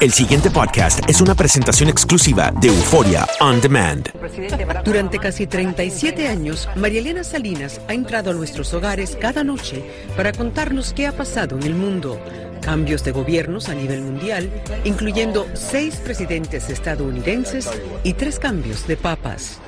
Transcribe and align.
El 0.00 0.12
siguiente 0.12 0.48
podcast 0.48 1.00
es 1.10 1.20
una 1.20 1.34
presentación 1.34 1.88
exclusiva 1.88 2.52
de 2.60 2.68
Euforia 2.68 3.26
On 3.40 3.60
Demand. 3.60 4.08
Durante 4.84 5.18
casi 5.18 5.48
37 5.48 6.28
años, 6.28 6.68
María 6.76 7.00
Elena 7.00 7.24
Salinas 7.24 7.80
ha 7.88 7.94
entrado 7.94 8.30
a 8.30 8.34
nuestros 8.34 8.72
hogares 8.74 9.18
cada 9.20 9.42
noche 9.42 9.82
para 10.16 10.30
contarnos 10.30 10.92
qué 10.92 11.08
ha 11.08 11.16
pasado 11.16 11.56
en 11.56 11.64
el 11.64 11.74
mundo. 11.74 12.20
Cambios 12.62 13.02
de 13.02 13.10
gobiernos 13.10 13.68
a 13.68 13.74
nivel 13.74 14.02
mundial, 14.02 14.48
incluyendo 14.84 15.48
seis 15.54 15.96
presidentes 15.96 16.70
estadounidenses 16.70 17.68
y 18.04 18.12
tres 18.12 18.38
cambios 18.38 18.86
de 18.86 18.96
papas. 18.96 19.58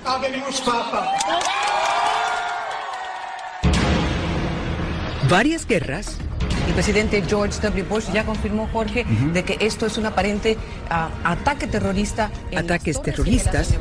Varias 5.29 5.67
guerras 5.67 6.19
el 6.71 6.75
presidente 6.75 7.21
George 7.27 7.61
W. 7.61 7.82
Bush 7.82 8.12
ya 8.12 8.25
confirmó, 8.25 8.68
Jorge, 8.73 9.05
de 9.05 9.43
que 9.43 9.57
esto 9.61 9.87
es 9.87 9.98
un 9.98 10.07
aparente 10.07 10.57
ah, 10.89 11.11
ataque 11.25 11.66
terrorista. 11.66 12.30
Ataques 12.56 13.02
terroristas. 13.02 13.74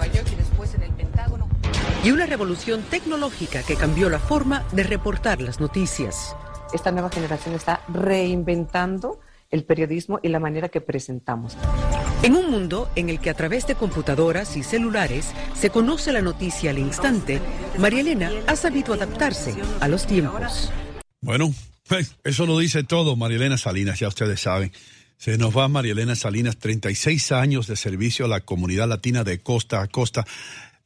Y 2.04 2.10
una 2.10 2.26
revolución 2.26 2.82
tecnológica 2.90 3.62
que 3.62 3.76
cambió 3.76 4.10
la 4.10 4.18
forma 4.18 4.66
de 4.72 4.84
reportar 4.84 5.40
las 5.40 5.60
noticias. 5.60 6.36
Esta 6.74 6.92
nueva 6.92 7.12
generación 7.12 7.54
está 7.54 7.82
reinventando 7.90 9.20
el 9.52 9.66
periodismo 9.66 10.20
y 10.24 10.30
la 10.30 10.40
manera 10.40 10.70
que 10.70 10.82
presentamos. 10.82 11.58
En 12.24 12.36
un 12.36 12.50
mundo 12.50 12.90
en 12.96 13.10
el 13.10 13.20
que 13.20 13.30
a 13.30 13.36
través 13.36 13.68
de 13.68 13.76
computadoras 13.76 14.58
y 14.58 14.64
celulares 14.64 15.32
se 15.54 15.70
conoce 15.70 16.12
la 16.12 16.22
noticia 16.22 16.72
al 16.72 16.80
instante, 16.80 17.40
María 17.78 18.02
Elena 18.02 18.32
ha 18.48 18.56
sabido 18.56 18.96
adaptarse 18.96 19.54
a 19.80 19.88
los 19.88 20.08
tiempos. 20.08 20.72
Bueno, 21.22 21.52
eso 22.24 22.46
lo 22.46 22.60
dice 22.60 22.84
todo, 22.84 23.16
Marielena 23.16 23.58
Salinas, 23.58 24.00
ya 24.00 24.08
ustedes 24.08 24.42
saben. 24.42 24.72
Se 25.18 25.38
nos 25.38 25.56
va 25.58 25.68
Marielena 25.68 26.16
Salinas, 26.16 26.58
36 26.58 27.32
años 27.34 27.68
de 27.68 27.76
servicio 27.76 28.26
a 28.26 28.30
la 28.30 28.40
comunidad 28.40 28.88
latina 28.88 29.24
de 29.24 29.40
costa 29.40 29.82
a 29.82 29.88
costa. 29.88 30.26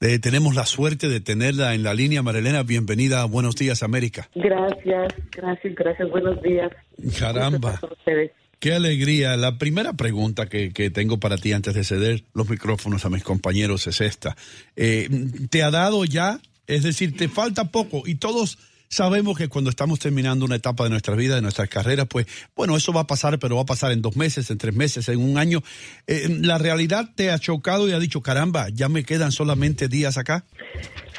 Eh, 0.02 0.20
tenemos 0.20 0.56
la 0.56 0.66
suerte 0.66 1.08
de 1.08 1.20
tenerla 1.20 1.76
en 1.76 1.84
la 1.84 1.94
línea. 1.94 2.24
Marilena, 2.24 2.64
bienvenida 2.64 3.22
a 3.22 3.26
Buenos 3.26 3.56
Días, 3.56 3.84
América. 3.84 4.30
Gracias, 4.36 5.14
gracias, 5.32 5.76
gracias. 5.76 6.10
Buenos 6.10 6.42
días. 6.42 6.72
Caramba. 7.20 7.80
Qué 8.60 8.74
alegría. 8.74 9.38
La 9.38 9.58
primera 9.58 9.94
pregunta 9.94 10.48
que, 10.48 10.72
tengo 10.94 11.20
para 11.20 11.38
ti 11.38 11.54
antes 11.54 11.74
de 11.74 11.84
ceder 11.84 12.24
los 12.34 12.50
micrófonos 12.50 13.06
a 13.06 13.10
mis 13.10 13.24
compañeros 13.24 13.88
es 13.88 14.02
esta. 14.02 14.36
Eh, 14.76 15.10
¿Te 15.50 15.64
ha 15.64 15.70
dado 15.70 16.06
ya? 16.06 16.40
Es 16.66 16.84
decir, 16.84 17.16
te 17.16 17.30
falta 17.30 17.72
poco 17.72 18.04
y 18.06 18.16
todos 18.16 18.58
Sabemos 18.94 19.36
que 19.36 19.50
cuando 19.50 19.72
estamos 19.72 19.98
terminando 19.98 20.46
una 20.46 20.58
etapa 20.58 20.84
de 20.84 20.92
nuestra 20.92 21.16
vida, 21.16 21.34
de 21.34 21.42
nuestra 21.42 21.66
carrera, 21.66 22.06
pues 22.06 22.28
bueno, 22.56 22.78
eso 22.78 22.94
va 22.94 23.02
a 23.02 23.08
pasar, 23.08 23.40
pero 23.40 23.56
va 23.56 23.64
a 23.64 23.66
pasar 23.66 23.92
en 23.92 24.04
dos 24.04 24.16
meses, 24.16 24.52
en 24.52 24.60
tres 24.60 24.76
meses, 24.76 25.10
en 25.10 25.20
un 25.20 25.40
año. 25.40 25.62
Eh, 26.06 26.28
¿La 26.44 26.60
realidad 26.60 27.10
te 27.16 27.32
ha 27.32 27.40
chocado 27.40 27.90
y 27.90 27.94
ha 27.94 27.98
dicho, 27.98 28.22
caramba, 28.22 28.68
ya 28.70 28.90
me 28.90 29.04
quedan 29.04 29.32
solamente 29.32 29.88
días 29.88 30.20
acá? 30.20 30.46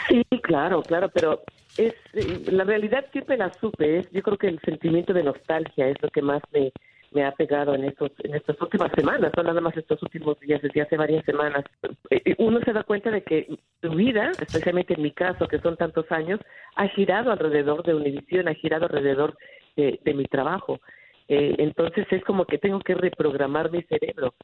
Sí, 0.08 0.22
claro, 0.44 0.82
claro, 0.82 1.10
pero 1.12 1.42
es 1.76 1.94
eh, 2.12 2.44
la 2.46 2.62
realidad 2.62 3.06
siempre 3.10 3.36
la 3.36 3.52
supe. 3.60 3.98
Es, 3.98 4.10
yo 4.12 4.22
creo 4.22 4.38
que 4.38 4.46
el 4.46 4.60
sentimiento 4.64 5.12
de 5.12 5.24
nostalgia 5.24 5.88
es 5.88 5.96
lo 6.00 6.10
que 6.10 6.22
más 6.22 6.42
me, 6.52 6.70
me 7.14 7.24
ha 7.24 7.32
pegado 7.32 7.74
en 7.74 7.84
estos 7.84 8.10
en 8.24 8.34
estas 8.34 8.60
últimas 8.60 8.90
semanas, 8.92 9.32
no 9.36 9.42
nada 9.44 9.60
más 9.60 9.76
estos 9.76 10.02
últimos 10.02 10.38
días, 10.40 10.60
desde 10.60 10.82
hace 10.82 10.96
varias 10.96 11.24
semanas. 11.24 11.64
Eh, 12.10 12.20
eh, 12.24 12.34
uno 12.38 12.60
se 12.64 12.72
da 12.72 12.82
cuenta 12.82 13.10
de 13.10 13.22
que 13.22 13.46
su 13.80 13.90
vida, 13.90 14.32
especialmente 14.32 14.94
en 14.94 15.02
mi 15.02 15.12
caso, 15.12 15.46
que 15.46 15.60
son 15.60 15.76
tantos 15.76 16.10
años, 16.10 16.40
ha 16.74 16.88
girado 16.88 17.30
alrededor 17.30 17.84
de 17.84 17.94
Univision, 17.94 18.48
ha 18.48 18.54
girado 18.54 18.86
alrededor 18.86 19.36
de, 19.76 20.14
mi 20.14 20.24
trabajo. 20.24 20.80
Eh, 21.28 21.54
entonces 21.58 22.06
es 22.10 22.22
como 22.24 22.44
que 22.44 22.58
tengo 22.58 22.80
que 22.80 22.94
reprogramar 22.94 23.70
mi 23.70 23.82
cerebro. 23.82 24.34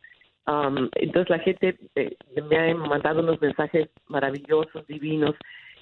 Um, 0.47 0.89
entonces 0.95 1.29
la 1.29 1.39
gente 1.41 1.77
me 2.49 2.59
ha 2.59 2.75
mandado 2.75 3.21
unos 3.21 3.41
mensajes 3.41 3.91
maravillosos, 4.09 4.87
divinos, 4.87 5.37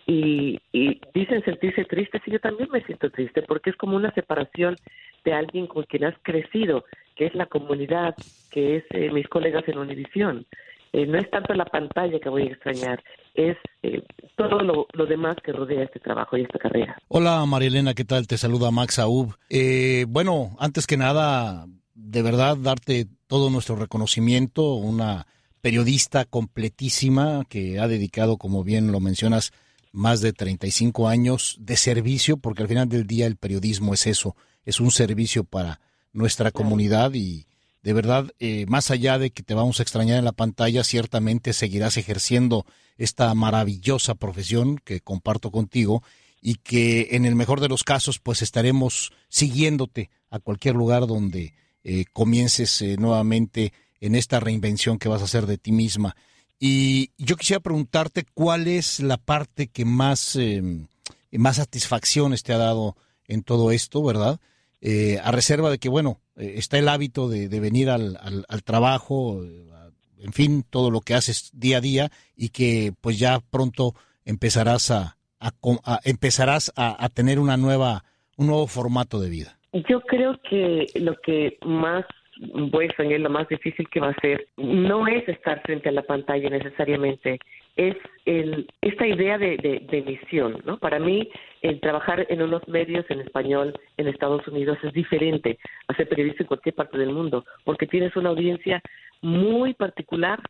y, 0.09 0.59
y, 0.73 1.01
dicen 1.13 1.45
sentirse 1.45 1.85
tristes 1.85 2.23
y 2.27 2.31
yo 2.31 2.41
también 2.41 2.71
me 2.73 2.83
siento 2.85 3.11
triste 3.11 3.43
porque 3.43 3.71
es 3.71 3.77
como 3.77 3.95
una 3.95 4.11
separación 4.15 4.75
de 5.23 5.35
alguien 5.35 5.67
con 5.67 5.85
quien 5.85 6.05
has 6.05 6.15
crecido, 6.23 6.85
que 7.15 7.27
es 7.27 7.35
la 7.35 7.45
comunidad, 7.45 8.17
que 8.51 8.77
es 8.77 8.85
eh, 8.91 9.11
mis 9.13 9.29
colegas 9.29 9.65
en 9.69 9.77
Univisión. 9.77 10.47
Eh, 10.95 11.07
no 11.07 11.19
es 11.19 11.31
tanto 11.31 11.53
la 11.53 11.67
pantalla 11.67 12.19
que 12.19 12.31
voy 12.31 12.45
a 12.45 12.53
extrañar, 12.53 13.05
es 13.35 13.59
eh, 13.83 14.03
todo 14.37 14.61
lo, 14.61 14.87
lo, 14.95 15.05
demás 15.05 15.37
que 15.45 15.53
rodea 15.53 15.85
este 15.85 16.01
trabajo 16.01 16.39
y 16.39 16.43
esta 16.43 16.59
carrera. 16.59 16.97
Hola 17.09 17.45
Marielena, 17.45 17.93
¿qué 17.93 18.07
tal? 18.07 18.27
Te 18.27 18.39
saluda 18.39 18.71
Max 18.71 18.99
Aub. 18.99 19.37
bueno, 20.09 20.57
antes 20.59 20.87
que 20.87 20.97
nada, 20.97 21.67
de 21.95 22.23
verdad 22.23 22.57
darte 22.57 23.05
todo 23.27 23.51
nuestro 23.51 23.77
reconocimiento, 23.77 24.73
una 24.73 25.27
periodista 25.61 26.25
completísima 26.25 27.45
que 27.51 27.79
ha 27.79 27.87
dedicado, 27.87 28.39
como 28.39 28.65
bien 28.65 28.91
lo 28.91 29.01
mencionas, 29.01 29.53
más 29.99 30.21
de 30.21 30.33
35 30.33 31.09
años 31.09 31.57
de 31.61 31.77
servicio, 31.77 32.37
porque 32.37 32.63
al 32.63 32.69
final 32.69 32.89
del 32.89 33.07
día 33.07 33.27
el 33.27 33.37
periodismo 33.37 33.95
es 33.95 34.07
eso, 34.07 34.37
es 34.65 34.81
un 34.81 34.91
servicio 34.91 35.45
para 35.45 35.81
nuestra 36.13 36.53
comunidad 36.53 37.13
y 37.15 37.47
de 37.83 37.93
verdad, 37.93 38.33
eh, 38.39 38.67
más 38.67 38.91
allá 38.91 39.19
de 39.19 39.31
que 39.31 39.43
te 39.43 39.55
vamos 39.55 39.79
a 39.79 39.83
extrañar 39.83 40.19
en 40.19 40.25
la 40.25 40.33
pantalla, 40.33 40.85
ciertamente 40.85 41.53
seguirás 41.53 41.97
ejerciendo 41.97 42.67
esta 42.97 43.33
maravillosa 43.35 44.15
profesión 44.15 44.79
que 44.85 45.01
comparto 45.01 45.51
contigo 45.51 46.03
y 46.41 46.57
que 46.57 47.09
en 47.13 47.25
el 47.25 47.35
mejor 47.35 47.61
de 47.61 47.69
los 47.69 47.85
casos 47.85 48.19
pues 48.19 48.43
estaremos 48.43 49.13
siguiéndote 49.29 50.11
a 50.31 50.39
cualquier 50.39 50.75
lugar 50.75 51.07
donde 51.07 51.55
eh, 51.83 52.05
comiences 52.13 52.83
eh, 52.83 52.97
nuevamente 52.99 53.73
en 54.01 54.15
esta 54.15 54.39
reinvención 54.39 54.99
que 54.99 55.09
vas 55.09 55.23
a 55.23 55.25
hacer 55.25 55.47
de 55.47 55.59
ti 55.59 55.73
misma. 55.73 56.15
Y 56.59 57.13
yo 57.19 57.37
quisiera 57.37 57.61
preguntarte 57.61 58.25
cuál 58.35 58.67
es 58.67 59.01
la 59.01 59.17
parte 59.17 59.69
que 59.69 59.85
más, 59.85 60.35
em, 60.37 60.89
más 61.33 61.57
satisfacciones 61.57 62.43
te 62.43 62.53
ha 62.53 62.59
dado 62.59 62.97
en 63.27 63.43
todo 63.43 63.71
esto, 63.71 64.03
¿verdad? 64.03 64.41
Eh, 64.81 65.19
a 65.23 65.31
reserva 65.31 65.71
de 65.71 65.79
que, 65.79 65.89
bueno, 65.89 66.21
eh, 66.37 66.55
está 66.57 66.79
el 66.79 66.89
hábito 66.89 67.29
de, 67.29 67.49
venir 67.61 67.91
al, 67.91 68.19
al, 68.49 68.63
trabajo, 68.65 69.45
eh, 69.45 69.67
en 70.21 70.33
fin, 70.33 70.65
todo 70.69 70.91
lo 70.91 71.01
que 71.01 71.15
haces 71.15 71.51
día 71.53 71.79
a 71.79 71.81
día 71.81 72.11
y 72.37 72.49
que 72.49 72.93
pues 73.01 73.19
ya 73.19 73.41
pronto 73.51 73.95
empezarás 74.25 74.91
a, 74.91 75.17
empezarás 76.05 76.73
a, 76.75 77.05
a 77.05 77.09
tener 77.09 77.39
una 77.39 77.57
nueva, 77.57 78.05
un 78.37 78.49
nuevo 78.49 78.67
formato 78.67 79.21
de 79.21 79.31
vida. 79.31 79.59
Yo 79.89 80.01
creo 80.01 80.41
que 80.49 80.87
lo 80.97 81.15
que 81.21 81.59
más 81.65 82.05
a 82.41 82.85
extrañar 82.85 83.21
lo 83.21 83.31
más 83.31 83.49
difícil 83.49 83.89
que 83.89 84.01
va 84.01 84.11
a 84.11 84.21
ser, 84.21 84.47
no 84.57 85.07
es 85.07 85.29
estar 85.29 85.61
frente 85.63 85.89
a 85.89 85.93
la 85.93 86.03
pantalla 86.03 86.51
necesariamente, 86.51 87.39
es 87.77 87.97
el, 88.25 88.69
esta 88.81 89.07
idea 89.07 89.39
de, 89.39 89.57
de, 89.89 90.03
misión, 90.03 90.61
¿no? 90.65 90.79
Para 90.79 90.99
mí, 90.99 91.29
el 91.63 91.81
trabajar 91.81 92.27
en 92.29 92.43
unos 92.43 92.67
medios 92.67 93.05
en 93.09 93.21
español 93.21 93.79
en 93.97 94.09
Estados 94.09 94.47
Unidos 94.49 94.79
es 94.83 94.93
diferente 94.93 95.59
a 95.87 95.95
ser 95.95 96.09
periodista 96.09 96.43
en 96.43 96.49
cualquier 96.49 96.75
parte 96.75 96.99
del 96.99 97.13
mundo, 97.13 97.45
porque 97.65 97.87
tienes 97.87 98.17
una 98.17 98.31
audiencia 98.31 98.83
muy 99.23 99.75
particular 99.75 100.41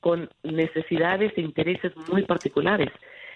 con 0.00 0.28
necesidades 0.42 1.32
e 1.36 1.40
intereses 1.40 1.92
muy 2.10 2.22
particulares. 2.24 2.90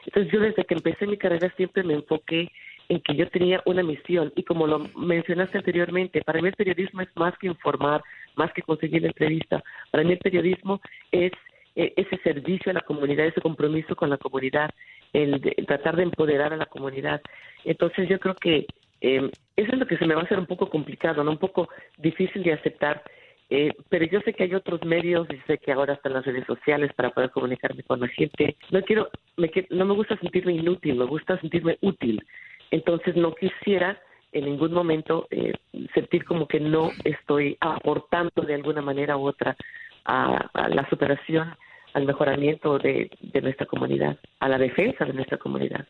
Entonces 0.05 0.31
yo 0.33 0.41
desde 0.41 0.65
que 0.65 0.75
empecé 0.75 1.07
mi 1.07 1.17
carrera 1.17 1.53
siempre 1.57 1.83
me 1.83 1.95
enfoqué 1.95 2.51
en 2.89 3.01
que 3.01 3.15
yo 3.15 3.29
tenía 3.29 3.63
una 3.67 3.83
misión 3.83 4.33
y 4.35 4.43
como 4.43 4.67
lo 4.67 4.79
mencionaste 4.97 5.59
anteriormente, 5.59 6.23
para 6.23 6.41
mí 6.41 6.49
el 6.49 6.55
periodismo 6.55 7.03
es 7.03 7.09
más 7.17 7.37
que 7.39 7.47
informar, 7.47 8.03
más 8.37 8.53
que 8.53 8.63
conseguir 8.63 9.03
la 9.03 9.09
entrevista, 9.09 9.63
para 9.91 10.05
mí 10.05 10.13
el 10.13 10.19
periodismo 10.19 10.81
es 11.13 11.33
eh, 11.77 11.93
ese 11.97 12.17
servicio 12.23 12.71
a 12.71 12.75
la 12.75 12.81
comunidad, 12.81 13.27
ese 13.27 13.41
compromiso 13.41 13.95
con 13.95 14.11
la 14.11 14.17
comunidad, 14.17 14.71
el, 15.13 15.41
tratar 15.67 15.97
de 15.97 16.05
empoderar 16.05 16.53
a 16.53 16.57
la 16.57 16.67
comunidad. 16.67 17.21
Entonces 17.65 18.09
yo 18.09 18.19
creo 18.19 18.35
que 18.35 18.67
eh, 19.01 19.31
eso 19.57 19.73
es 19.73 19.79
lo 19.79 19.87
que 19.87 19.97
se 19.97 20.07
me 20.07 20.15
va 20.15 20.23
a 20.23 20.25
hacer 20.25 20.39
un 20.39 20.47
poco 20.47 20.69
complicado, 20.71 21.23
¿no? 21.23 21.31
un 21.31 21.39
poco 21.39 21.69
difícil 21.99 22.43
de 22.43 22.55
aceptar. 22.55 23.03
Eh, 23.51 23.73
pero 23.89 24.05
yo 24.07 24.21
sé 24.23 24.35
que 24.35 24.43
hay 24.43 24.55
otros 24.55 24.85
medios 24.85 25.27
y 25.31 25.39
sé 25.47 25.59
que 25.59 25.73
ahora 25.73 25.95
están 25.95 26.13
las 26.13 26.27
redes 26.27 26.45
sociales 26.47 26.93
para 26.95 27.11
poder 27.11 27.31
comunicarme 27.31 27.83
con 27.83 28.01
la 28.01 28.09
gente. 28.09 28.57
No 28.71 28.83
quiero, 28.83 29.09
me, 29.37 29.51
no 29.71 29.87
me 29.87 29.95
gusta 29.95 30.19
sentirme 30.19 30.55
inútil, 30.55 30.97
me 30.97 31.05
gusta 31.05 31.41
sentirme 31.41 31.79
útil. 31.81 32.23
Entonces 32.71 33.17
no 33.17 33.35
quisiera 33.35 34.01
en 34.33 34.45
ningún 34.45 34.73
momento 34.73 35.27
eh, 35.31 35.55
sentir 35.95 36.25
como 36.25 36.47
que 36.47 36.61
no 36.61 36.91
estoy 37.05 37.57
aportando 37.61 38.43
de 38.43 38.55
alguna 38.55 38.83
manera 38.83 39.17
u 39.17 39.27
otra 39.27 39.57
a, 40.05 40.69
la 40.69 40.89
superación, 40.89 41.55
al 41.95 42.05
mejoramiento 42.05 42.79
de, 42.79 43.11
nuestra 43.43 43.67
comunidad, 43.67 44.19
a 44.41 44.49
la 44.49 44.59
defensa 44.59 45.05
de 45.05 45.13
nuestra 45.13 45.39
comunidad. 45.39 45.87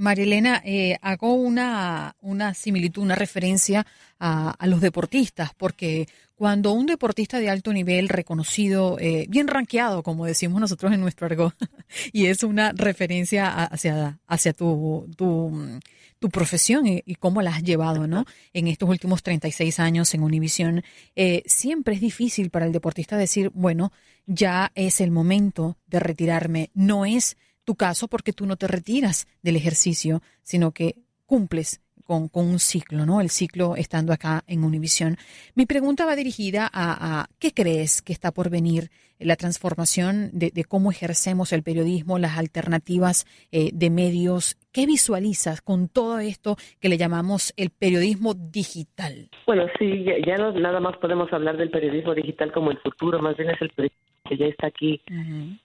Marilena, 0.00 0.62
eh, 0.64 0.96
hago 1.02 1.34
una, 1.34 2.16
una 2.22 2.54
similitud, 2.54 3.02
una 3.02 3.16
referencia 3.16 3.86
a, 4.18 4.56
los 4.66 4.80
deportistas, 4.80 5.50
porque 5.54 6.08
cuando 6.34 6.72
un 6.72 6.86
deportista 6.86 7.38
de 7.38 7.50
alto 7.50 7.70
nivel, 7.70 8.08
reconocido, 8.08 8.96
eh, 8.98 9.26
bien 9.28 9.46
rankeado, 9.46 10.02
como 10.02 10.24
decimos 10.24 10.58
nosotros 10.58 10.92
en 10.94 11.02
nuestro 11.02 11.26
argot, 11.26 11.54
y 12.14 12.26
es 12.26 12.42
una 12.42 12.72
referencia 12.72 13.64
hacia, 13.64 14.18
hacia 14.26 14.54
tu, 14.54 15.06
tu, 15.18 15.80
tu 16.18 16.30
profesión 16.30 16.86
y, 16.86 17.14
cómo 17.16 17.42
la 17.42 17.50
has 17.50 17.62
llevado, 17.62 18.06
¿no? 18.06 18.24
En 18.54 18.68
estos 18.68 18.88
últimos 18.88 19.22
36 19.22 19.80
años 19.80 20.14
en 20.14 20.22
Univisión, 20.22 20.82
eh, 21.14 21.42
siempre 21.44 21.94
es 21.94 22.00
difícil 22.00 22.48
para 22.48 22.64
el 22.64 22.72
deportista 22.72 23.18
decir, 23.18 23.50
bueno, 23.52 23.92
ya 24.26 24.72
es 24.74 25.02
el 25.02 25.10
momento 25.10 25.76
de 25.88 26.00
retirarme. 26.00 26.70
No 26.72 27.04
es 27.04 27.36
tu 27.70 27.76
caso 27.76 28.08
porque 28.08 28.32
tú 28.32 28.46
no 28.46 28.56
te 28.56 28.66
retiras 28.66 29.28
del 29.44 29.54
ejercicio, 29.54 30.22
sino 30.42 30.72
que 30.72 30.96
cumples 31.24 31.80
con, 32.04 32.28
un 32.32 32.58
ciclo, 32.58 33.06
¿no? 33.06 33.20
El 33.20 33.30
ciclo 33.30 33.76
estando 33.76 34.12
acá 34.12 34.42
en 34.48 34.64
Univisión. 34.64 35.14
Mi 35.54 35.66
pregunta 35.66 36.04
va 36.04 36.16
dirigida 36.16 36.68
a, 36.72 37.28
qué 37.38 37.52
crees 37.52 38.02
que 38.02 38.12
está 38.12 38.32
por 38.32 38.50
venir 38.50 38.88
la 39.20 39.36
transformación 39.36 40.30
de, 40.32 40.50
cómo 40.64 40.90
ejercemos 40.90 41.52
el 41.52 41.62
periodismo, 41.62 42.18
las 42.18 42.36
alternativas 42.38 43.24
eh, 43.52 43.70
de 43.72 43.88
medios. 43.88 44.56
¿Qué 44.72 44.84
visualizas 44.86 45.60
con 45.62 45.88
todo 45.88 46.18
esto 46.18 46.56
que 46.80 46.88
le 46.88 46.98
llamamos 46.98 47.54
el 47.56 47.70
periodismo 47.70 48.34
digital? 48.34 49.28
Bueno, 49.46 49.66
sí, 49.78 50.06
ya, 50.26 50.38
no 50.38 50.50
nada 50.50 50.80
más 50.80 50.96
podemos 50.96 51.32
hablar 51.32 51.56
del 51.56 51.70
periodismo 51.70 52.16
digital 52.16 52.50
como 52.50 52.72
el 52.72 52.78
futuro, 52.78 53.20
más 53.20 53.36
bien 53.36 53.50
es 53.50 53.62
el 53.62 53.70
periodismo 53.70 54.00
que 54.28 54.36
ya 54.36 54.46
está 54.46 54.66
aquí. 54.66 55.00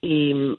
Y 0.01 0.55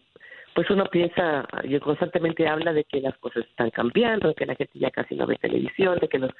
pues 0.57 0.71
uno 0.71 0.87
piensa, 0.87 1.47
yo 1.69 1.79
constantemente 1.81 2.49
habla 2.49 2.73
de 2.73 2.85
que 2.85 3.03
las 3.03 3.15
cosas 3.19 3.45
están 3.45 3.69
cambiando, 3.69 4.29
de 4.29 4.35
que 4.35 4.47
la 4.47 4.55
gente 4.55 4.79
ya 4.79 4.91
casi 4.91 5.15
no 5.15 5.27
ve 5.27 5.37
televisión, 5.37 5.99
de 5.99 6.09
que 6.09 6.19
los, 6.19 6.31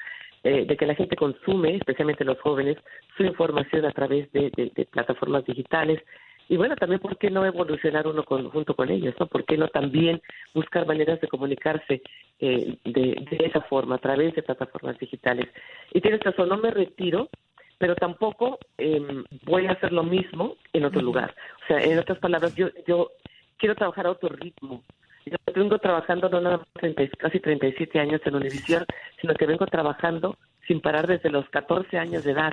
eh, 0.43 0.65
de 0.65 0.75
que 0.75 0.87
la 0.87 0.95
gente 0.95 1.17
consume, 1.17 1.77
especialmente 1.77 2.25
los 2.25 2.41
jóvenes, 2.41 2.79
su 3.15 3.25
información 3.25 3.85
a 3.85 3.93
través 3.93 4.33
de, 4.33 4.51
plataformas 4.91 5.45
digitales. 5.45 6.03
Y 6.49 6.57
bueno, 6.57 6.77
también 6.77 6.99
por 6.99 7.19
qué 7.19 7.29
no 7.29 7.45
evolucionar 7.45 8.07
uno 8.07 8.25
junto 8.25 8.75
con 8.75 8.89
ellos, 8.89 9.15
¿no? 9.21 9.27
¿Por 9.27 9.45
qué 9.45 9.59
no 9.59 9.69
también 9.69 10.23
buscar 10.55 10.87
maneras 10.87 11.21
de 11.21 11.29
comunicarse 11.29 12.01
eh, 12.41 12.79
de, 12.87 13.27
esa 13.45 13.61
forma, 13.63 13.97
a 13.97 13.99
través 13.99 14.35
de 14.35 14.43
plataformas 14.43 14.99
digitales? 14.99 15.47
Y 15.93 16.01
tienes 16.01 16.21
razón, 16.21 16.49
no 16.49 16.57
me 16.57 16.71
retiro, 16.71 17.29
pero 17.77 17.95
tampoco 17.97 18.59
em, 18.79 19.25
voy 19.43 19.67
a 19.67 19.73
hacer 19.73 19.93
lo 19.93 20.05
mismo 20.05 20.57
en 20.73 20.87
otro 20.87 21.03
lugar. 21.03 21.35
O 21.65 21.67
sea, 21.67 21.85
en 21.85 21.99
otras 21.99 22.19
palabras, 22.19 22.57
yo, 22.57 22.69
yo 22.87 23.11
quiero 23.59 23.75
trabajar 23.75 24.07
a 24.07 24.13
otro 24.13 24.29
ritmo. 24.31 24.83
Yo 25.27 25.37
vengo 25.55 25.79
trabajando 25.79 26.29
no 26.29 26.41
nada 26.41 26.59
más 26.59 27.11
casi 27.19 27.41
37 27.41 27.99
años 27.99 28.21
en 28.25 28.37
Univisión, 28.37 28.85
sino 29.21 29.35
que 29.35 29.47
vengo 29.47 29.67
trabajando 29.67 30.37
sin 30.67 30.81
parar 30.81 31.07
desde 31.07 31.31
los 31.31 31.49
14 31.51 31.99
años 31.99 32.25
de 32.25 32.33
edad. 32.33 32.53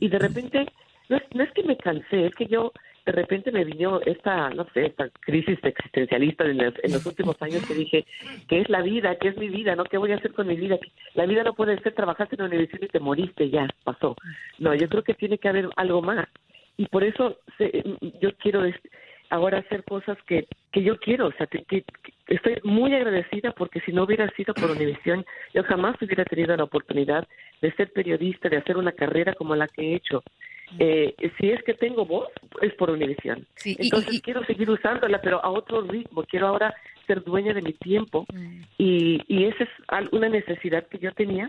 Y 0.00 0.08
de 0.08 0.18
repente, 0.18 0.66
no 1.08 1.16
es, 1.16 1.22
no 1.34 1.44
es 1.44 1.52
que 1.52 1.62
me 1.62 1.76
cansé, 1.76 2.26
es 2.26 2.34
que 2.34 2.46
yo 2.46 2.72
de 3.04 3.12
repente 3.12 3.52
me 3.52 3.64
vino 3.64 4.00
esta, 4.00 4.48
no 4.50 4.66
sé, 4.72 4.86
esta 4.86 5.08
crisis 5.20 5.58
existencialista 5.62 6.44
en 6.44 6.56
los, 6.56 6.74
en 6.82 6.92
los, 6.92 7.04
últimos 7.04 7.40
años 7.42 7.66
que 7.66 7.74
dije, 7.74 8.06
¿qué 8.48 8.62
es 8.62 8.68
la 8.70 8.80
vida? 8.80 9.16
¿Qué 9.16 9.28
es 9.28 9.36
mi 9.36 9.48
vida? 9.48 9.76
¿No? 9.76 9.84
¿Qué 9.84 9.98
voy 9.98 10.12
a 10.12 10.16
hacer 10.16 10.32
con 10.32 10.46
mi 10.46 10.56
vida? 10.56 10.78
La 11.12 11.26
vida 11.26 11.42
no 11.42 11.52
puede 11.54 11.78
ser 11.82 11.94
trabajaste 11.94 12.36
en 12.36 12.42
la 12.42 12.48
universidad 12.48 12.82
y 12.82 12.88
te 12.88 13.00
moriste, 13.00 13.50
ya, 13.50 13.68
pasó. 13.84 14.16
No, 14.58 14.74
yo 14.74 14.88
creo 14.88 15.04
que 15.04 15.14
tiene 15.14 15.36
que 15.36 15.48
haber 15.48 15.68
algo 15.76 16.00
más. 16.00 16.26
Y 16.76 16.86
por 16.86 17.04
eso 17.04 17.38
yo 18.20 18.34
quiero 18.38 18.64
ahora 19.34 19.58
hacer 19.58 19.84
cosas 19.84 20.16
que, 20.26 20.46
que 20.72 20.82
yo 20.82 20.98
quiero. 20.98 21.26
O 21.26 21.32
sea, 21.32 21.46
que, 21.46 21.84
estoy 22.28 22.58
muy 22.62 22.94
agradecida 22.94 23.52
porque 23.52 23.80
si 23.80 23.92
no 23.92 24.04
hubiera 24.04 24.30
sido 24.30 24.54
por 24.54 24.70
Univisión, 24.70 25.24
yo 25.52 25.62
jamás 25.64 26.00
hubiera 26.00 26.24
tenido 26.24 26.56
la 26.56 26.64
oportunidad 26.64 27.26
de 27.60 27.72
ser 27.72 27.92
periodista, 27.92 28.48
de 28.48 28.58
hacer 28.58 28.76
una 28.76 28.92
carrera 28.92 29.34
como 29.34 29.56
la 29.56 29.68
que 29.68 29.82
he 29.82 29.94
hecho. 29.96 30.22
Eh, 30.78 31.14
si 31.38 31.50
es 31.50 31.62
que 31.64 31.74
tengo 31.74 32.06
voz, 32.06 32.28
es 32.62 32.72
por 32.74 32.90
Univisión. 32.90 33.46
Entonces 33.64 34.20
quiero 34.22 34.44
seguir 34.44 34.70
usándola, 34.70 35.20
pero 35.20 35.44
a 35.44 35.50
otro 35.50 35.82
ritmo. 35.82 36.22
Quiero 36.24 36.48
ahora 36.48 36.74
ser 37.06 37.22
dueña 37.22 37.52
de 37.52 37.62
mi 37.62 37.72
tiempo. 37.72 38.24
Mm. 38.32 38.62
Y, 38.78 39.20
y 39.28 39.44
esa 39.44 39.64
es 39.64 39.70
una 40.12 40.28
necesidad 40.28 40.86
que 40.86 40.98
yo 40.98 41.12
tenía 41.12 41.48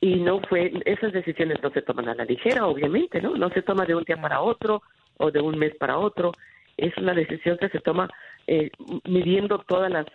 y 0.00 0.16
no 0.16 0.40
fue 0.42 0.72
esas 0.84 1.12
decisiones 1.12 1.56
no 1.62 1.70
se 1.70 1.80
toman 1.80 2.10
a 2.10 2.14
la 2.14 2.26
ligera 2.26 2.66
obviamente 2.66 3.20
no 3.22 3.34
no 3.34 3.48
se 3.48 3.62
toma 3.62 3.86
de 3.86 3.94
un 3.94 4.04
día 4.04 4.20
para 4.20 4.42
otro 4.42 4.82
o 5.16 5.30
de 5.30 5.40
un 5.40 5.58
mes 5.58 5.74
para 5.76 5.96
otro 5.96 6.32
es 6.76 6.96
una 6.98 7.14
decisión 7.14 7.58
que 7.58 7.68
se 7.68 7.80
toma 7.80 8.08
eh, 8.46 8.70
midiendo 9.04 9.58
todas 9.60 9.90
las, 9.90 10.06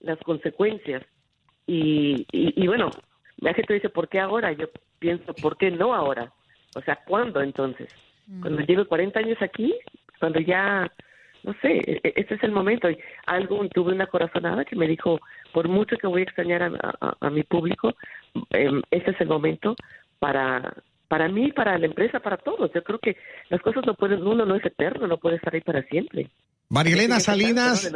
las 0.00 0.18
consecuencias. 0.20 1.02
Y, 1.66 2.26
y, 2.30 2.66
bueno, 2.66 2.90
la 3.38 3.52
gente 3.54 3.74
dice, 3.74 3.88
¿por 3.88 4.08
qué 4.08 4.20
ahora? 4.20 4.52
Yo 4.52 4.66
pienso, 4.98 5.34
¿por 5.34 5.56
qué 5.56 5.70
no 5.70 5.94
ahora? 5.94 6.32
O 6.76 6.80
sea, 6.82 6.96
¿cuándo 7.06 7.40
entonces? 7.40 7.88
Mm. 8.26 8.40
Cuando 8.40 8.62
llevo 8.62 8.86
40 8.86 9.18
años 9.18 9.42
aquí, 9.42 9.74
cuando 10.20 10.40
ya, 10.40 10.90
no 11.42 11.54
sé, 11.60 11.78
e, 11.78 12.00
e, 12.04 12.12
este 12.16 12.34
es 12.34 12.42
el 12.44 12.52
momento. 12.52 12.88
Y 12.88 12.98
algo, 13.26 13.68
tuve 13.68 13.92
una 13.92 14.06
corazonada 14.06 14.64
que 14.64 14.76
me 14.76 14.86
dijo, 14.86 15.18
por 15.52 15.68
mucho 15.68 15.96
que 15.96 16.06
voy 16.06 16.20
a 16.20 16.24
extrañar 16.24 16.62
a, 16.62 17.16
a, 17.20 17.30
mi 17.30 17.42
público, 17.42 17.94
eh, 18.50 18.70
este 18.90 19.10
es 19.10 19.20
el 19.20 19.28
momento 19.28 19.74
para 20.20 20.72
para 21.08 21.28
mí, 21.28 21.52
para 21.52 21.78
la 21.78 21.86
empresa, 21.86 22.20
para 22.20 22.36
todos. 22.36 22.70
Yo 22.74 22.82
creo 22.82 22.98
que 22.98 23.16
las 23.48 23.60
cosas 23.60 23.84
no 23.86 23.94
pueden, 23.94 24.26
uno 24.26 24.44
no 24.44 24.56
es 24.56 24.64
eterno, 24.64 25.06
no 25.06 25.18
puede 25.18 25.36
estar 25.36 25.54
ahí 25.54 25.60
para 25.60 25.82
siempre. 25.84 26.30
Marilena 26.68 27.20
Salinas, 27.20 27.92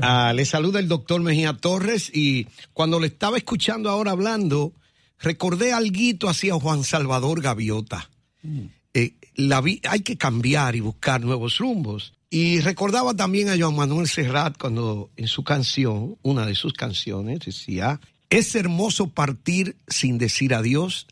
ah, 0.00 0.32
le 0.34 0.44
saluda 0.46 0.80
el 0.80 0.88
doctor 0.88 1.20
Mejía 1.20 1.52
Torres 1.52 2.10
y 2.14 2.46
cuando 2.72 2.98
le 2.98 3.08
estaba 3.08 3.36
escuchando 3.36 3.90
ahora 3.90 4.12
hablando, 4.12 4.72
recordé 5.20 5.72
algo 5.72 6.28
hacia 6.28 6.54
Juan 6.54 6.82
Salvador 6.82 7.42
Gaviota. 7.42 8.08
Mm. 8.42 8.66
Eh, 8.94 9.12
la 9.36 9.62
hay 9.88 10.00
que 10.00 10.16
cambiar 10.16 10.76
y 10.76 10.80
buscar 10.80 11.20
nuevos 11.20 11.58
rumbos. 11.58 12.14
Y 12.30 12.60
recordaba 12.60 13.14
también 13.14 13.48
a 13.48 13.58
Joan 13.58 13.76
Manuel 13.76 14.06
Serrat 14.06 14.56
cuando 14.56 15.10
en 15.16 15.26
su 15.26 15.42
canción, 15.42 16.16
una 16.22 16.46
de 16.46 16.54
sus 16.54 16.72
canciones, 16.72 17.40
decía, 17.40 18.00
es 18.30 18.54
hermoso 18.54 19.08
partir 19.08 19.76
sin 19.88 20.16
decir 20.16 20.54
adiós 20.54 21.06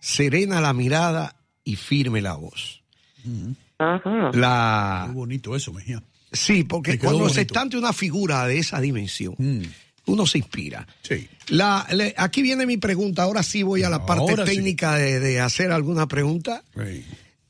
serena 0.00 0.60
la 0.60 0.72
mirada 0.72 1.36
y 1.64 1.76
firme 1.76 2.20
la 2.20 2.34
voz. 2.34 2.82
Ajá. 3.78 4.30
La... 4.34 5.04
Muy 5.06 5.14
bonito 5.14 5.54
eso, 5.54 5.72
Mejía. 5.72 6.02
Sí, 6.32 6.64
porque 6.64 6.98
cuando 6.98 7.28
se 7.28 7.42
está 7.42 7.62
ante 7.62 7.76
una 7.76 7.92
figura 7.92 8.46
de 8.46 8.58
esa 8.58 8.80
dimensión, 8.80 9.34
mm. 9.36 9.62
uno 10.06 10.26
se 10.26 10.38
inspira. 10.38 10.86
Sí. 11.02 11.28
La, 11.48 11.86
aquí 12.16 12.42
viene 12.42 12.66
mi 12.66 12.76
pregunta, 12.76 13.24
ahora 13.24 13.42
sí 13.42 13.62
voy 13.62 13.82
a 13.82 13.90
la 13.90 14.06
parte 14.06 14.36
técnica 14.44 14.94
de, 14.96 15.40
hacer 15.40 15.72
alguna 15.72 16.06
pregunta. 16.06 16.62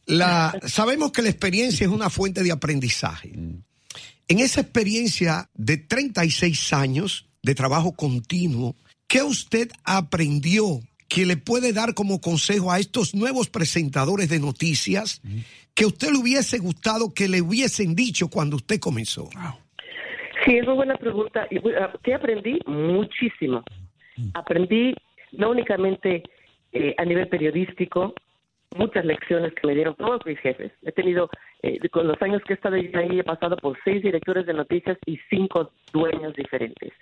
La, 0.06 0.58
sabemos 0.66 1.12
que 1.12 1.22
la 1.22 1.28
experiencia 1.28 1.86
es 1.86 1.92
una 1.92 2.08
fuente 2.08 2.42
de 2.42 2.52
aprendizaje. 2.52 3.32
Mm. 3.34 3.62
En 4.28 4.38
esa 4.38 4.60
experiencia 4.60 5.50
de 5.54 5.76
36 5.76 6.72
años 6.72 7.26
de 7.42 7.54
trabajo 7.54 7.92
continuo, 7.92 8.76
¿qué 9.08 9.22
usted 9.22 9.70
aprendió 9.84 10.80
que 11.10 11.26
le 11.26 11.36
puede 11.36 11.72
dar 11.72 11.92
como 11.94 12.20
consejo 12.20 12.70
a 12.70 12.78
estos 12.78 13.14
nuevos 13.16 13.50
presentadores 13.50 14.28
de 14.30 14.38
noticias 14.38 15.20
que 15.74 15.84
usted 15.84 16.10
le 16.12 16.18
hubiese 16.18 16.58
gustado 16.58 17.12
que 17.12 17.28
le 17.28 17.42
hubiesen 17.42 17.96
dicho 17.96 18.28
cuando 18.28 18.56
usted 18.56 18.78
comenzó? 18.78 19.28
Sí, 20.44 20.56
es 20.56 20.62
una 20.62 20.74
buena 20.74 20.96
pregunta. 20.96 21.48
¿Qué 22.04 22.14
aprendí? 22.14 22.60
Muchísimo. 22.64 23.62
Aprendí 24.34 24.94
no 25.32 25.50
únicamente 25.50 26.22
eh, 26.72 26.94
a 26.96 27.04
nivel 27.04 27.26
periodístico, 27.28 28.14
muchas 28.76 29.04
lecciones 29.04 29.52
que 29.54 29.66
me 29.66 29.74
dieron 29.74 29.96
todos 29.96 30.24
mis 30.24 30.38
jefes. 30.38 30.70
He 30.82 30.92
tenido, 30.92 31.28
eh, 31.62 31.88
con 31.88 32.06
los 32.06 32.22
años 32.22 32.40
que 32.46 32.52
he 32.52 32.56
estado 32.56 32.76
ahí, 32.76 33.18
he 33.18 33.24
pasado 33.24 33.56
por 33.56 33.76
seis 33.84 34.00
directores 34.02 34.46
de 34.46 34.54
noticias 34.54 34.96
y 35.06 35.18
cinco 35.28 35.72
dueños 35.92 36.34
diferentes. 36.34 36.92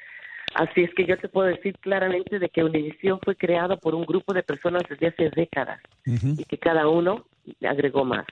Así 0.55 0.83
es 0.83 0.95
que 0.95 1.05
yo 1.05 1.17
te 1.17 1.29
puedo 1.29 1.49
decir 1.49 1.77
claramente 1.79 2.39
de 2.39 2.49
que 2.49 2.65
Univisión 2.65 3.21
fue 3.23 3.37
creado 3.37 3.79
por 3.79 3.95
un 3.95 4.05
grupo 4.05 4.33
de 4.33 4.43
personas 4.43 4.83
desde 4.89 5.09
hace 5.09 5.31
décadas 5.31 5.81
y 6.05 6.45
que 6.45 6.59
cada 6.59 6.89
uno 6.89 7.27
agregó 7.63 8.05
más. 8.05 8.27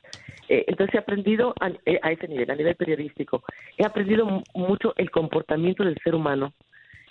Eh, 0.49 0.65
entonces 0.69 0.95
he 0.95 0.99
aprendido 0.99 1.55
eh, 1.85 1.99
a, 2.03 2.13
ese 2.13 2.29
nivel, 2.29 2.51
a 2.51 2.55
nivel 2.55 2.77
periodístico, 2.77 3.43
he 3.77 3.85
aprendido 3.85 4.43
mucho 4.55 4.93
el 4.97 5.11
comportamiento 5.11 5.85
del 5.85 5.99
ser 6.03 6.15
humano 6.15 6.53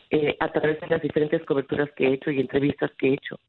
eh, 0.10 0.38
a 0.40 0.52
través 0.52 0.80
de 0.80 0.88
las 0.88 1.02
diferentes 1.02 1.44
coberturas 1.46 1.90
que 1.96 2.08
he 2.08 2.14
hecho 2.14 2.32
y 2.32 2.40
entrevistas 2.40 2.92
que 2.98 3.10
he 3.10 3.14
hecho. 3.14 3.40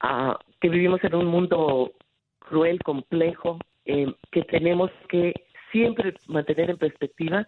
Ah, 0.00 0.38
que 0.60 0.68
vivimos 0.68 1.02
en 1.04 1.14
un 1.14 1.26
mundo 1.26 1.92
cruel, 2.38 2.78
complejo, 2.82 3.58
que 3.84 4.42
tenemos 4.42 4.90
que 5.08 5.34
siempre 5.72 6.14
mantener 6.28 6.70
en 6.70 6.78
perspectiva 6.78 7.44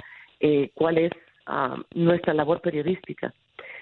cuál 0.74 0.98
es 0.98 1.12
nuestra 1.94 2.34
labor 2.34 2.60
periodística. 2.60 3.32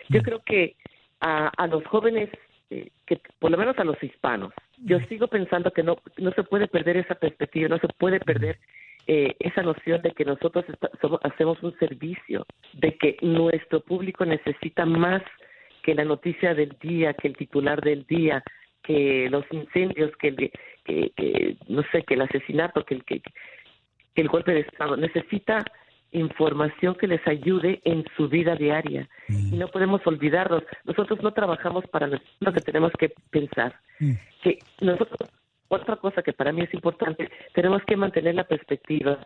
Yo 0.09 0.23
creo 0.23 0.41
que 0.41 0.77
a, 1.21 1.67
los 1.67 1.85
jóvenes, 1.87 2.31
eh, 2.71 2.91
que 3.07 3.21
por 3.39 3.51
lo 3.51 3.59
menos 3.59 3.79
a 3.79 3.85
los 3.85 4.03
hispanos, 4.03 4.53
yo 4.79 4.99
sigo 5.01 5.29
pensando 5.29 5.73
que 5.73 5.83
no, 5.83 5.99
no 6.17 6.33
se 6.33 6.43
puede 6.43 6.67
perder 6.69 6.97
esa 6.97 7.15
perspectiva, 7.15 7.69
no 7.69 7.79
se 7.79 7.89
puede 7.89 8.21
perder 8.21 8.59
eh, 9.07 9.35
esa 9.41 9.63
noción 9.63 10.03
de 10.03 10.13
que 10.13 10.25
nosotros 10.25 10.65
hacemos 11.23 11.63
un 11.63 11.77
servicio, 11.79 12.47
de 12.75 12.97
que 12.97 13.17
nuestro 13.23 13.81
público 13.81 14.25
necesita 14.25 14.87
más 14.87 15.23
que 15.83 15.95
la 15.95 16.05
noticia 16.05 16.55
del 16.55 16.77
día, 16.81 17.15
que 17.15 17.29
el 17.29 17.37
titular 17.37 17.81
del 17.81 18.07
día, 18.07 18.43
que 18.83 19.29
los 19.31 19.45
incendios, 19.51 20.11
que, 20.17 20.35
que, 20.85 21.11
que 21.17 21.57
no 21.69 21.83
sé, 21.93 22.03
que 22.03 22.15
el 22.15 22.23
asesinato, 22.23 22.85
que 22.85 22.95
el, 22.95 23.05
que, 23.05 23.21
que 23.21 24.23
el 24.23 24.29
golpe 24.29 24.53
de 24.53 24.61
Estado. 24.61 24.97
Necesita 24.97 25.65
información 26.13 26.95
que 26.95 27.07
les 27.07 27.27
ayude 27.27 27.81
en 27.85 28.05
su 28.17 28.29
vida 28.29 28.55
diaria. 28.57 29.09
Y 29.29 29.57
no 29.57 29.69
podemos 29.69 30.01
olvidarnos, 30.07 30.63
nosotros 30.85 31.21
no 31.23 31.33
trabajamos 31.33 31.85
para 31.87 32.07
lo 32.07 32.53
que 32.53 32.61
tenemos 32.61 32.93
que 32.99 33.13
pensar. 33.31 33.75
Que 34.43 34.59
nosotros, 34.81 35.31
otra 35.69 35.97
cosa 35.97 36.23
que 36.23 36.33
para 36.33 36.53
mí 36.53 36.63
es 36.63 36.75
importante, 36.75 37.31
tenemos 37.55 37.83
que 37.87 37.97
mantener 37.97 38.35
la 38.35 38.45
perspectiva. 38.45 39.19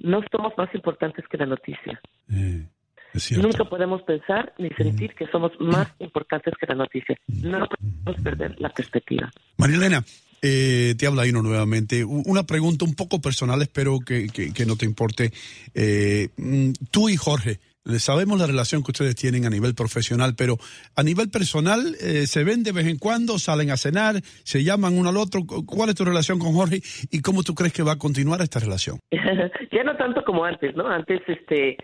No 0.00 0.20
somos 0.30 0.52
más 0.56 0.74
importantes 0.74 1.26
que 1.28 1.38
la 1.38 1.46
noticia. 1.46 2.00
Nunca 3.36 3.64
podemos 3.64 4.02
pensar 4.02 4.54
ni 4.58 4.70
sentir 4.70 5.14
que 5.14 5.26
somos 5.26 5.52
más 5.60 5.88
importantes 5.98 6.54
que 6.58 6.66
la 6.66 6.74
noticia. 6.74 7.16
No 7.28 7.68
podemos 7.68 8.22
perder 8.22 8.60
la 8.60 8.70
perspectiva. 8.70 9.30
María 9.58 9.76
Elena, 9.76 10.02
eh, 10.42 10.94
te 10.98 11.06
habla 11.06 11.26
Ino 11.26 11.40
nuevamente. 11.40 12.04
Una 12.04 12.42
pregunta 12.42 12.84
un 12.84 12.94
poco 12.94 13.20
personal, 13.20 13.62
espero 13.62 14.00
que, 14.00 14.26
no 14.66 14.76
te 14.76 14.84
importe. 14.84 15.30
Eh, 15.72 16.28
mm, 16.36 16.72
tú 16.90 17.08
y 17.08 17.16
Jorge, 17.16 17.60
sabemos 17.98 18.40
la 18.40 18.48
relación 18.48 18.82
que 18.82 18.90
ustedes 18.90 19.14
tienen 19.14 19.46
a 19.46 19.50
nivel 19.50 19.74
profesional, 19.76 20.34
pero 20.36 20.56
a 20.96 21.02
nivel 21.04 21.30
personal, 21.30 21.94
eh, 22.00 22.26
¿se 22.26 22.42
ven 22.42 22.64
de 22.64 22.72
vez 22.72 22.88
en 22.88 22.98
cuando? 22.98 23.38
¿Salen 23.38 23.70
a 23.70 23.76
cenar? 23.76 24.16
¿Se 24.42 24.64
llaman 24.64 24.98
uno 24.98 25.10
al 25.10 25.16
otro? 25.16 25.42
¿Cuál 25.64 25.90
es 25.90 25.94
tu 25.94 26.04
relación 26.04 26.40
con 26.40 26.54
Jorge 26.54 26.80
y 27.12 27.22
cómo 27.22 27.44
tú 27.44 27.54
crees 27.54 27.72
que 27.72 27.84
va 27.84 27.92
a 27.92 27.98
continuar 27.98 28.40
esta 28.42 28.58
relación? 28.58 28.98
ya 29.72 29.84
no 29.84 29.96
tanto 29.96 30.24
como 30.24 30.44
antes, 30.44 30.74
¿no? 30.74 30.88
Antes, 30.88 31.20
este 31.28 31.76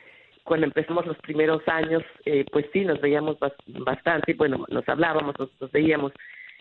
cuando 0.42 0.66
empezamos 0.66 1.04
los 1.04 1.18
primeros 1.18 1.60
años, 1.68 2.02
pues 2.50 2.64
sí, 2.72 2.80
nos 2.80 2.98
veíamos 3.02 3.36
bastante, 3.84 4.32
bueno, 4.32 4.64
nos 4.70 4.88
hablábamos, 4.88 5.34
nos 5.60 5.70
veíamos, 5.70 6.14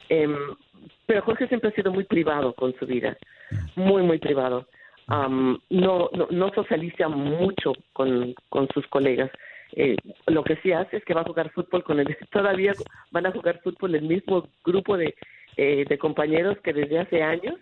Em, 0.09 0.35
pero 1.05 1.21
Jorge 1.21 1.47
siempre 1.47 1.69
ha 1.69 1.73
sido 1.73 1.91
muy 1.91 2.03
privado 2.05 2.53
con 2.53 2.73
su 2.77 2.85
vida, 2.85 3.17
muy, 3.75 4.03
muy 4.03 4.19
privado. 4.19 4.67
no, 5.07 5.59
no, 5.69 6.27
no 6.29 6.53
socializa 6.53 7.07
mucho 7.07 7.73
con, 7.93 8.33
con 8.49 8.67
sus 8.73 8.85
colegas. 8.87 9.31
Eh, 9.73 9.97
lo 10.27 10.43
que 10.43 10.55
sí 10.57 10.71
hace 10.71 10.97
es 10.97 11.05
que 11.05 11.13
va 11.13 11.21
a 11.21 11.25
jugar 11.25 11.51
fútbol 11.51 11.83
con 11.83 11.99
él. 11.99 12.07
Todavía 12.31 12.73
van 13.11 13.25
a 13.25 13.31
jugar 13.31 13.59
fútbol 13.63 13.95
el 13.95 14.03
mismo 14.03 14.47
grupo 14.63 14.97
de, 14.97 15.15
eh, 15.57 15.85
de 15.87 15.97
compañeros 15.97 16.57
que 16.63 16.73
desde 16.73 16.99
hace 16.99 17.21
años 17.21 17.55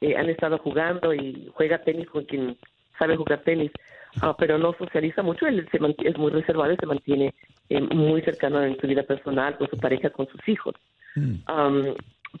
eh, 0.00 0.16
han 0.16 0.28
estado 0.28 0.58
jugando 0.58 1.14
y 1.14 1.50
juega 1.54 1.82
tenis 1.82 2.08
con 2.08 2.24
quien 2.24 2.56
sabe 2.98 3.16
jugar 3.16 3.42
tenis, 3.42 3.72
ah, 4.20 4.36
pero 4.38 4.58
no 4.58 4.74
socializa 4.74 5.22
mucho. 5.22 5.46
Él 5.46 5.68
se 5.70 5.78
es 6.08 6.18
muy 6.18 6.30
reservado 6.30 6.72
y 6.72 6.76
se 6.76 6.86
mantiene 6.86 7.34
muy 7.70 8.20
cercano 8.22 8.62
en 8.62 8.78
su 8.78 8.86
vida 8.86 9.02
personal, 9.02 9.56
con 9.56 9.68
su 9.70 9.78
pareja, 9.78 10.10
con 10.10 10.28
sus 10.28 10.46
hijos. 10.48 10.74
Mm. 11.14 11.94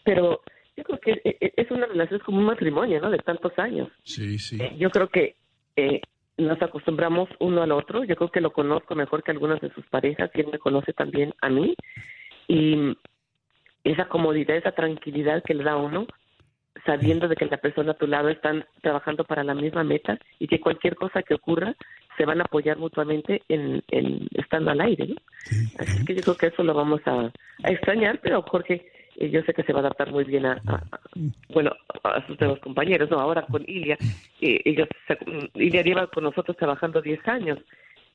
pero 0.04 0.40
yo 0.76 0.84
creo 0.84 0.98
que 1.00 1.10
e, 1.24 1.36
e, 1.40 1.52
es 1.56 1.70
una 1.70 1.86
relación 1.86 2.20
como 2.20 2.38
un 2.38 2.44
matrimonio, 2.44 3.00
¿no? 3.00 3.10
De 3.10 3.18
tantos 3.18 3.52
años. 3.58 3.88
Sí, 4.02 4.38
sí. 4.38 4.58
Eh, 4.60 4.74
yo 4.78 4.90
creo 4.90 5.08
que 5.08 5.36
eh, 5.76 6.00
nos 6.38 6.60
acostumbramos 6.62 7.28
uno 7.40 7.62
al 7.62 7.72
otro. 7.72 8.04
Yo 8.04 8.16
creo 8.16 8.30
que 8.30 8.40
lo 8.40 8.52
conozco 8.52 8.94
mejor 8.94 9.22
que 9.22 9.30
algunas 9.30 9.60
de 9.60 9.72
sus 9.72 9.86
parejas 9.86 10.30
y 10.34 10.40
él 10.40 10.48
me 10.50 10.58
conoce 10.58 10.92
también 10.92 11.34
a 11.40 11.48
mí. 11.48 11.74
Y 12.48 12.96
esa 13.84 14.08
comodidad, 14.08 14.56
esa 14.56 14.72
tranquilidad 14.72 15.42
que 15.44 15.54
le 15.54 15.64
da 15.64 15.72
a 15.72 15.76
uno, 15.76 16.06
sabiendo 16.86 17.28
de 17.28 17.36
que 17.36 17.46
la 17.46 17.58
persona 17.58 17.92
a 17.92 17.98
tu 17.98 18.06
lado 18.06 18.28
están 18.28 18.64
trabajando 18.80 19.24
para 19.24 19.44
la 19.44 19.54
misma 19.54 19.84
meta 19.84 20.18
y 20.38 20.48
que 20.48 20.60
cualquier 20.60 20.94
cosa 20.94 21.22
que 21.22 21.34
ocurra 21.34 21.74
se 22.16 22.24
van 22.24 22.40
a 22.40 22.44
apoyar 22.44 22.78
mutuamente 22.78 23.42
en, 23.48 23.82
estando 24.34 24.70
al 24.70 24.80
aire. 24.80 25.08
¿no? 25.08 25.16
Así 25.78 26.04
que 26.04 26.14
yo 26.14 26.22
creo 26.22 26.36
que 26.36 26.46
eso 26.46 26.62
lo 26.62 26.74
vamos 26.74 27.00
a, 27.06 27.30
extrañar, 27.64 28.20
pero 28.22 28.42
Jorge 28.42 28.84
eh, 29.16 29.30
yo 29.30 29.42
sé 29.42 29.52
que 29.54 29.62
se 29.62 29.72
va 29.72 29.80
a 29.80 29.82
adaptar 29.82 30.10
muy 30.10 30.24
bien 30.24 30.46
a, 30.46 30.60
bueno 31.50 31.72
a 32.02 32.26
sus 32.26 32.40
nuevos 32.40 32.58
compañeros 32.60 33.10
no 33.10 33.20
ahora 33.20 33.42
con 33.42 33.62
Ilia 33.66 33.96
eh, 34.40 34.60
ellos 34.64 34.88
Ilia 35.54 35.82
lleva 35.82 36.06
con 36.06 36.24
nosotros 36.24 36.56
trabajando 36.56 37.02
10 37.02 37.28
años. 37.28 37.58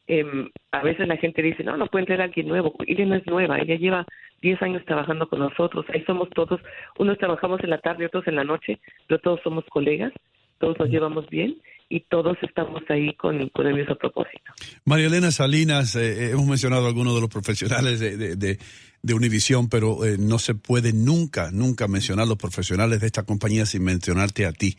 Eh, 0.08 0.26
a 0.72 0.82
veces 0.82 1.08
la 1.08 1.18
gente 1.18 1.42
dice 1.42 1.64
no 1.64 1.78
no 1.78 1.88
puede 1.88 2.04
entrar 2.04 2.22
alguien 2.22 2.48
nuevo 2.48 2.74
Ilia 2.86 3.06
no 3.06 3.16
es 3.16 3.28
nueva 3.28 3.60
ella 3.60 3.76
lleva 3.76 4.06
10 4.42 4.62
años 4.64 4.86
trabajando 4.86 5.28
con 5.30 5.40
nosotros. 5.40 5.86
Ahí 5.94 6.04
somos 6.06 6.30
todos 6.32 6.60
unos 6.98 7.18
trabajamos 7.18 7.64
en 7.64 7.70
la 7.70 7.78
tarde 7.78 8.06
otros 8.06 8.28
en 8.28 8.36
la 8.36 8.44
noche 8.44 8.80
pero 9.08 9.20
todos 9.22 9.40
somos 9.44 9.66
colegas 9.66 10.12
todos 10.58 10.80
nos 10.80 10.90
llevamos 10.90 11.30
bien 11.30 11.58
y 11.90 12.02
todos 12.02 12.38
estamos 12.42 12.84
ahí 12.90 13.14
con, 13.16 13.36
el 13.40 13.74
mismo 13.74 13.96
propósito. 13.96 14.52
María 14.86 15.08
Elena 15.08 15.32
Salinas, 15.32 15.96
eh, 15.96 16.26
eh, 16.26 16.32
hemos 16.32 16.46
mencionado 16.46 16.86
a 16.86 16.88
algunos 16.88 17.16
de 17.16 17.22
los 17.22 17.30
profesionales 17.30 18.00
de, 18.00 18.18
de, 18.18 18.36
de, 18.36 19.14
Univisión, 19.14 19.70
pero 19.70 20.04
eh, 20.06 20.18
no 20.20 20.38
se 20.38 20.54
puede 20.54 20.92
nunca, 20.92 21.50
nunca 21.52 21.88
mencionar 21.88 22.28
los 22.28 22.38
profesionales 22.38 23.00
de 23.00 23.08
esta 23.08 23.24
compañía 23.24 23.66
sin 23.66 23.84
mencionarte 23.84 24.46
a 24.46 24.52
ti. 24.52 24.78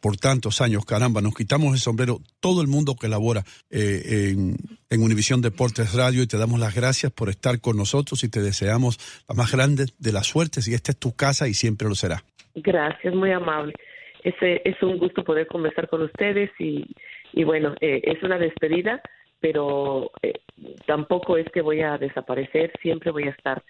por 0.00 0.16
tantos 0.16 0.60
años, 0.60 0.84
caramba, 0.86 1.20
nos 1.20 1.34
quitamos 1.34 1.74
el 1.74 1.78
sombrero 1.78 2.20
todo 2.40 2.62
el 2.62 2.68
mundo 2.68 2.96
que 2.96 3.08
labora 3.08 3.44
en, 3.70 4.56
en 4.88 5.02
Univisión 5.02 5.42
Deportes 5.42 5.92
Radio 5.92 6.22
y 6.22 6.26
te 6.26 6.38
damos 6.38 6.58
las 6.58 6.74
gracias 6.74 7.12
por 7.12 7.28
estar 7.28 7.60
con 7.60 7.76
nosotros 7.76 8.24
y 8.24 8.28
te 8.28 8.40
deseamos 8.40 8.98
la 9.28 9.34
más 9.34 9.52
grande 9.52 9.86
de 9.98 10.12
las 10.12 10.26
suertes 10.26 10.66
y 10.66 10.74
esta 10.74 10.92
es 10.92 10.98
tu 10.98 11.14
casa 11.14 11.48
y 11.48 11.54
siempre 11.54 11.86
lo 11.86 11.94
será. 11.94 12.24
Gracias, 12.54 13.14
muy 13.14 13.30
amable 13.30 13.74
es, 14.22 14.34
es 14.40 14.82
un 14.82 14.98
gusto 14.98 15.24
poder 15.24 15.46
conversar 15.46 15.88
con 15.88 16.02
ustedes 16.02 16.50
y, 16.58 16.86
y 17.32 17.44
bueno, 17.44 17.74
eh, 17.80 18.00
es 18.04 18.22
una 18.22 18.38
despedida, 18.38 19.00
pero 19.40 20.10
eh, 20.22 20.40
tampoco 20.86 21.36
es 21.36 21.48
que 21.50 21.60
voy 21.60 21.80
a 21.80 21.98
desaparecer, 21.98 22.72
siempre 22.82 23.10
voy 23.10 23.24
a 23.24 23.30
estar 23.30 23.62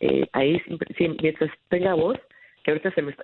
eh, 0.00 0.26
ahí, 0.32 0.60
siempre, 0.96 1.16
mientras 1.20 1.50
tenga 1.68 1.94
voz, 1.94 2.18
que 2.66 2.72
ahorita 2.72 2.90
se 2.90 3.02
me, 3.02 3.14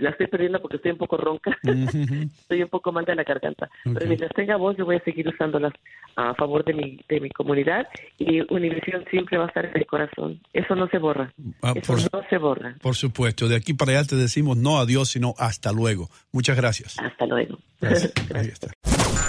la 0.00 0.10
estoy 0.10 0.26
perdiendo 0.26 0.60
porque 0.60 0.76
estoy 0.76 0.90
un 0.90 0.98
poco 0.98 1.16
ronca, 1.16 1.56
estoy 1.62 2.64
un 2.64 2.68
poco 2.68 2.90
mal 2.90 3.04
de 3.04 3.14
la 3.14 3.22
garganta, 3.22 3.70
pero 3.84 4.06
mientras 4.06 4.32
tenga 4.34 4.56
voz 4.56 4.76
yo 4.76 4.84
voy 4.84 4.96
a 4.96 5.04
seguir 5.04 5.28
usándolas 5.28 5.72
a 6.16 6.34
favor 6.34 6.64
de 6.64 6.74
mi, 6.74 6.98
de 7.08 7.20
mi 7.20 7.30
comunidad 7.30 7.86
y 8.18 8.40
Univision 8.52 9.04
siempre 9.08 9.38
va 9.38 9.44
a 9.44 9.48
estar 9.48 9.66
en 9.66 9.76
el 9.76 9.86
corazón, 9.86 10.40
eso 10.52 10.74
no 10.74 10.88
se 10.88 10.98
borra, 10.98 11.32
ah, 11.62 11.74
eso 11.76 11.94
no 12.12 12.22
se 12.28 12.38
borra. 12.38 12.74
Por 12.82 12.96
supuesto, 12.96 13.46
de 13.46 13.54
aquí 13.54 13.72
para 13.72 13.92
allá 13.92 14.04
te 14.04 14.16
decimos 14.16 14.56
no 14.56 14.78
adiós, 14.78 15.10
sino 15.10 15.34
hasta 15.38 15.70
luego. 15.70 16.08
Muchas 16.32 16.56
gracias. 16.56 16.96
Hasta 16.98 17.24
luego. 17.26 17.56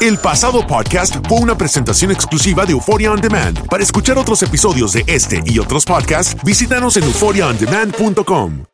El 0.02 0.18
pasado 0.18 0.66
podcast 0.66 1.18
fue 1.28 1.40
una 1.40 1.56
presentación 1.56 2.10
exclusiva 2.10 2.66
de 2.66 2.72
Euphoria 2.72 3.12
On 3.12 3.22
Demand. 3.22 3.68
Para 3.68 3.84
escuchar 3.84 4.18
otros 4.18 4.42
episodios 4.42 4.94
de 4.94 5.04
este 5.06 5.44
y 5.46 5.60
otros 5.60 5.86
podcasts, 5.86 6.42
visítanos 6.44 6.98
en 6.98 7.04
euphoriaondemand.com. 7.04 8.70